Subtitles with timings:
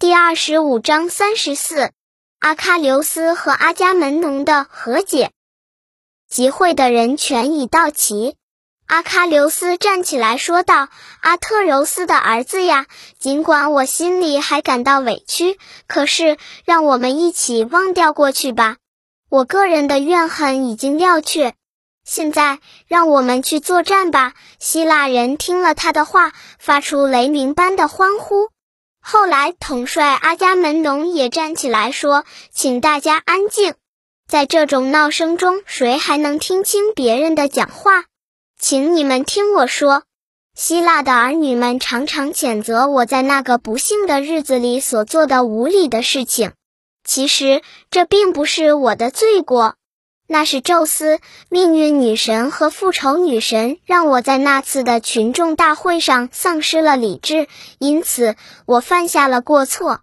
[0.00, 1.90] 第二十五章三十四，
[2.38, 5.30] 阿喀琉斯和阿伽门农的和解。
[6.26, 8.34] 集会的人全已到齐。
[8.86, 10.88] 阿喀琉斯站起来说道
[11.20, 12.86] ：“阿特柔斯的儿子呀，
[13.18, 18.78] 尽管我心里还感到委屈，可是让我们一起忘掉过去吧。
[19.28, 21.52] 我个人的怨恨已经了却。
[22.06, 28.48] 现在，让我们去作战吧。”希腊人听了他的话，发出雷鸣般的欢呼。
[29.00, 33.74] 后来，统帅阿伽门农也站起来说：“请大家安静，
[34.28, 38.04] 在这种闹声中，谁还能听清别人的讲话？”
[38.60, 40.02] 请你们听我说，
[40.54, 46.52] 希腊的儿女们常常谴责我在那个不幸的日子里所做的无礼的事情。
[47.02, 49.76] 其实这并不是我的罪过，
[50.32, 57.48] 那是宙斯、命运女神和复仇女神让我在那次的群众大会上丧失了理智，
[57.80, 60.02] 因此我犯下了过错。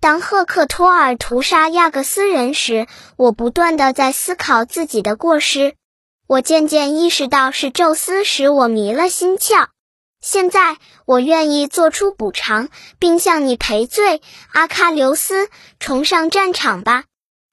[0.00, 2.86] 当赫克托尔屠杀亚各斯人时，
[3.18, 5.74] 我不断的在思考自己的过失。
[6.26, 9.66] 我渐渐意识到是宙斯使我迷了心窍，
[10.22, 14.22] 现在我愿意做出补偿，并向你赔罪。
[14.54, 17.04] 阿喀琉斯，重上战场吧！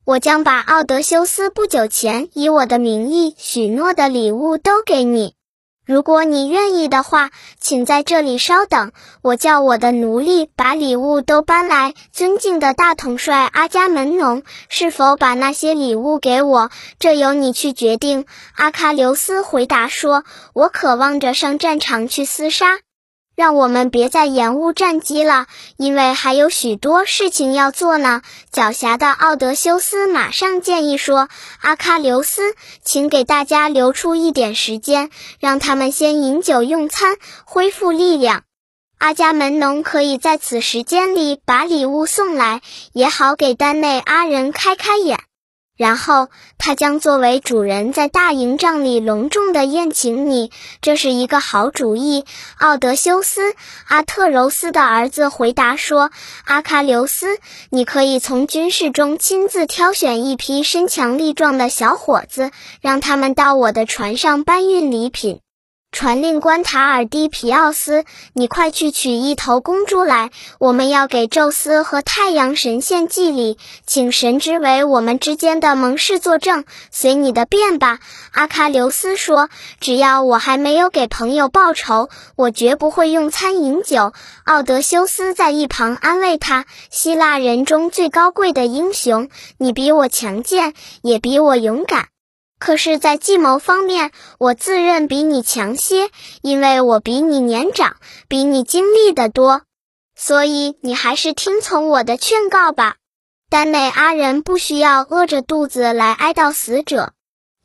[0.06, 5.36] 我将把奥德修斯不久前以我的名义许诺的礼物都给你。
[5.86, 11.94] 如果你愿意的话，请在这里稍等，我叫我的奴隶把礼物都搬来。
[12.12, 18.26] 尊敬的大统帅阿伽门农，是否把那些礼物给我，这由你去决定。
[18.56, 22.80] 阿喀琉斯回答说：“我渴望着上战场去厮杀。”
[23.36, 28.22] 让我们别再延误战机了，因为还有许多事情要做呢。
[28.52, 31.30] 狡黠的奥德修斯马上建议说
[31.62, 35.10] ：“阿喀琉斯，请给大家留出一点时间，
[35.40, 38.44] 让他们先饮酒用餐，恢复力量。
[39.00, 42.62] 阿伽门农可以在此时间里把礼物送来，
[42.94, 45.20] 也好给丹内阿人开开眼。”
[45.76, 50.52] 然后他将作为主人在大营帐里隆重的宴请你，
[50.82, 52.26] 这是一个好主意。
[52.58, 53.42] 奥德修斯，
[53.88, 56.12] 阿特柔斯的儿子回答说
[56.46, 57.40] ：“阿喀琉斯，
[57.70, 65.40] 你可以从军事中亲自挑选一批身强力壮的小伙子，让他们到我的船上搬运礼品。”
[65.94, 76.66] 传令官塔尔蒂皮奥斯，你快去取一头公猪来，我们要给宙斯和太阳神献祭礼，请神之为我们之间的盟誓作证。
[76.90, 78.00] 随你的便吧。
[78.32, 79.50] 阿喀琉斯说
[79.80, 84.14] ：“只要我还没有给朋友报仇，我绝不会用餐饮酒。”
[84.46, 89.30] 奥德修斯在一旁安慰他：“希腊人中最高贵的英雄，
[89.60, 90.74] 你比我强健，
[91.04, 92.08] 也比我勇敢。”
[92.66, 96.10] 可是，在计谋方面，我自认比你强些，
[96.42, 97.98] 因为我比你年长，
[98.30, 99.64] 比你经历的多。
[100.16, 102.96] 所以，你还是听从我的劝告吧。
[103.50, 107.12] 丹内阿人不需要饿着肚子来哀悼死者。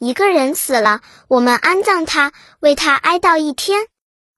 [0.00, 3.86] 一个人死了，我们安葬他，为他哀悼一天。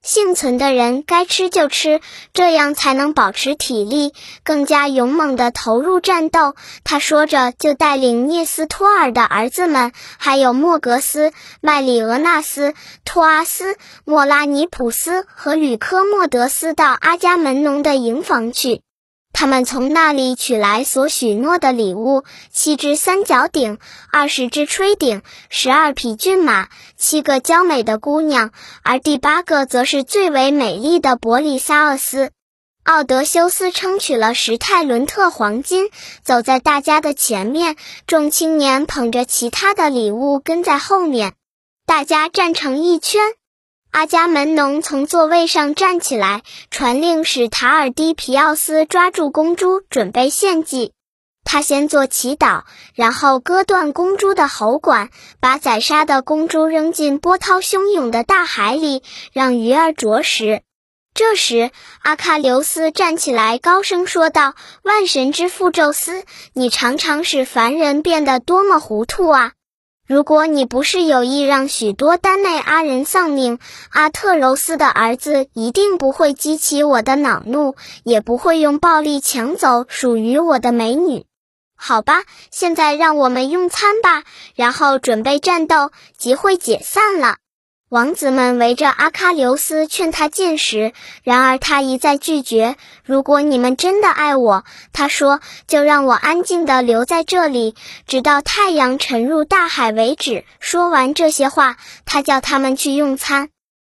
[0.03, 2.01] 幸存的人该吃就吃，
[2.33, 6.55] 这样才能保持体力，更加勇猛地投入战斗。
[6.85, 12.75] 他说着，就带领涅斯托尔的儿子们，还有莫格斯、麦里俄纳斯、
[13.05, 18.81] 托阿斯、莫拉尼普斯和吕科莫德斯到阿伽门农的营房去。
[19.33, 23.79] 他们从那里取来所许诺的礼物：七只三角鼎，
[24.13, 28.51] 二十只吹鼎，十二匹骏马，七个娇美的姑娘，
[28.83, 32.33] 而第八个则是最为美丽的伯利萨厄斯。
[32.83, 35.91] 奥德修斯称取了十泰伦特黄金，
[36.23, 37.77] 走在大家的前面，
[38.07, 41.35] 众青年捧着其他的礼物跟在后面，
[41.87, 43.21] 大家站成一圈。
[43.91, 50.93] 阿伽门农从座位上站起来，传令使塔尔迪皮奥斯抓住公猪，准备献祭。
[51.45, 52.63] 他先做祈祷，
[52.95, 59.03] 然后割断公猪的喉管，把宰杀的公猪扔进波涛汹涌的大海里，
[59.33, 60.63] 让鱼儿啄食。
[61.13, 61.73] 这时，
[62.03, 66.23] 阿喀琉斯站起来，高声说道：“万神之父宙斯，
[66.55, 69.53] 你常常使凡人变得多么糊涂啊！”
[70.11, 73.61] 如果你不是有意让许多丹内阿人丧命，
[73.91, 81.27] 阿特柔斯的儿子一定不会激起我的恼怒，也不会用暴力抢走属于我的美女。
[81.77, 84.25] 好吧，现在让我们用餐吧，
[84.57, 85.93] 然后准备战斗。
[86.19, 87.37] 集会解散了。
[87.91, 90.93] 王子们围着阿喀琉斯劝他进食，
[91.25, 92.77] 然而他一再拒绝。
[93.05, 97.75] 如果你们真的爱我，他说，就让我安静地留在这里，
[98.07, 100.45] 直到太阳沉入大海为止。
[100.61, 103.49] 说完这些话，他叫他们去用餐。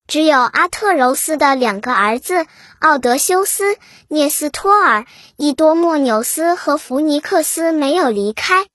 [0.07, 2.45] 只有阿特柔斯的两个儿子
[2.79, 3.79] 奥德修斯、
[4.09, 5.07] 涅斯托尔、
[5.39, 8.67] 伊多莫纽斯和弗尼克斯没有离开，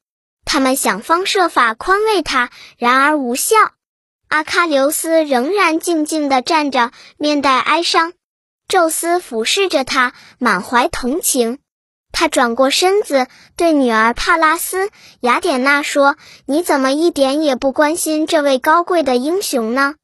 [0.45, 3.56] 他们想方设法宽慰他，然而无效。
[4.31, 8.13] 阿喀琉斯仍然静静地站着，面带哀伤。
[8.69, 11.59] 宙斯俯视着他，满怀同情。
[12.13, 14.89] 他转过身子，对女儿帕拉斯、
[15.19, 16.15] 雅典娜说
[16.47, 19.95] ：“你怎么一点也不关心这位高贵的英雄呢？”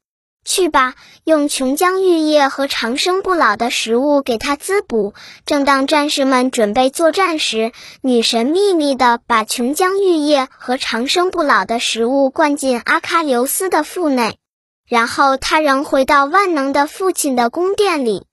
[0.48, 5.12] 去吧，用琼浆玉液和长生不老的食物给他滋补。
[5.44, 14.38] 正当战士们准备作战时，女神秘密地把琼浆玉液和长生不老的食物灌进阿喀琉斯的腹内，
[14.88, 18.24] 然后他仍回到万能的父亲的宫殿里。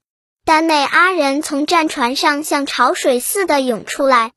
[0.46, 4.32] 丹内阿人从战船上像潮水似的涌出来。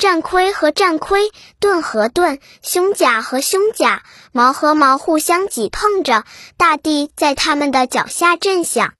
[0.00, 1.30] 战盔和战盔，
[1.60, 4.02] 盾和盾，胸甲和胸甲，
[4.32, 6.24] 矛和矛互相挤碰着，
[6.56, 8.94] 大地在他们的脚下震响。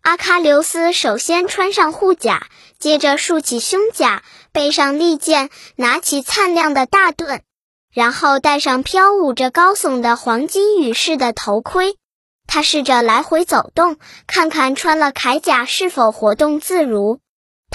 [0.00, 2.46] 阿喀琉斯首先穿上护甲，
[2.78, 4.22] 接着竖起胸甲，
[4.52, 7.42] 背上利剑，拿起灿亮的大盾，
[7.92, 11.96] 然后戴上飘舞着高耸的黄金羽饰的头盔。
[12.46, 13.96] 他试着来回走动，
[14.28, 17.18] 看看穿了铠甲是否活动自如。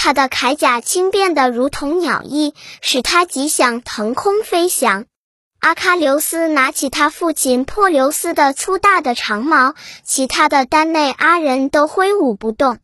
[0.02, 5.04] 他的铠甲轻便的如同鸟翼，使他极想腾空飞翔。
[5.60, 9.76] 阿喀琉斯拿起他父亲珀琉斯的粗大的长矛，
[10.06, 12.78] 其他的丹内阿人都挥舞不动。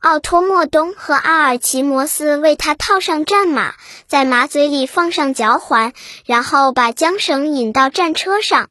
[0.00, 3.74] 奥托莫东和阿尔奇摩斯为他套上战马，
[4.08, 5.92] 在马嘴里放上脚环，
[6.24, 8.70] 然后把缰绳引到战车上。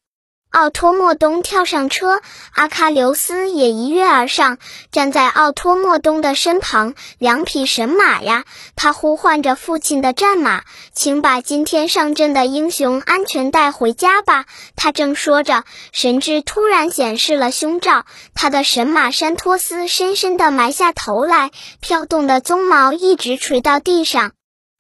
[0.55, 2.21] 奥托莫东跳上车，
[2.53, 4.57] 阿喀琉斯也一跃而上，
[4.89, 6.93] 站在奥托莫东的身旁。
[7.17, 8.45] 两匹神马呀！
[8.77, 10.63] 他呼唤着父亲的战马，
[10.93, 14.45] 请把今天上阵的英雄安全带回家吧。
[14.77, 24.31] 他正说着，神智突然显示了凶兆，他的神马山托斯深深地埋下头来，飘动的鬃毛一直垂到地上。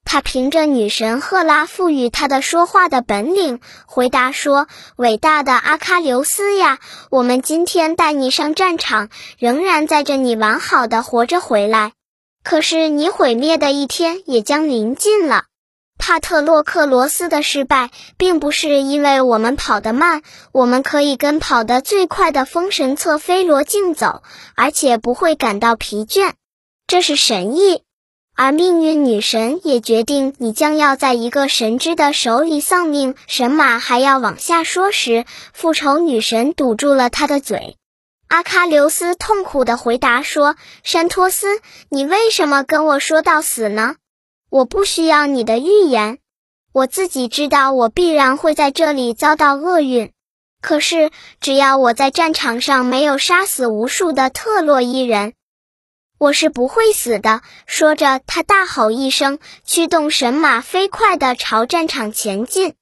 [0.07, 6.77] 他凭着女神赫拉赋予他的说话的本领，回答说：“伟大的阿喀琉斯呀，
[7.09, 9.09] 我们今天带你上战场，
[9.39, 11.93] 仍然载着你完好的活着回来。
[12.43, 15.45] 可是你毁灭的一天也将临近了。
[15.97, 20.21] 帕特洛克罗斯的失败，并不是因为我们跑得慢，
[20.51, 24.21] 我们可以跟跑得最快的风神策菲罗竞走，
[24.55, 26.33] 而且不会感到疲倦。
[26.85, 27.81] 这是神意。”
[28.37, 33.15] 而命运女神也决定你将要在一个神之的手里丧命。
[33.27, 35.23] 神马还要往下说时，
[35.53, 37.77] 复仇女神堵住了他的嘴。
[38.27, 41.47] 阿喀琉斯痛苦地回答说：“山托斯，
[41.89, 43.95] 你为什么跟我说到死呢？
[44.49, 46.17] 我不需要你的预言，
[46.73, 50.11] 我自己知道我必然会在这里遭到厄运。
[50.61, 51.09] 可是
[51.39, 55.31] 只要我在战场上没有杀死无数的特洛伊人。”
[56.17, 57.41] 我是不会死的。
[57.65, 62.75] 说着，他大吼一声，驱动神马飞快的朝战场前进。